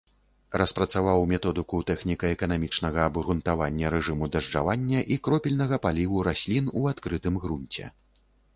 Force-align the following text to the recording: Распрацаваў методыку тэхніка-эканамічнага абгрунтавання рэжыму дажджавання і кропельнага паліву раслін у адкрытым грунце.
Распрацаваў 0.59 1.19
методыку 1.33 1.81
тэхніка-эканамічнага 1.89 2.99
абгрунтавання 3.11 3.93
рэжыму 3.97 4.31
дажджавання 4.37 5.05
і 5.17 5.21
кропельнага 5.27 5.75
паліву 5.87 6.27
раслін 6.33 6.65
у 6.81 6.87
адкрытым 6.97 7.35
грунце. 7.45 7.85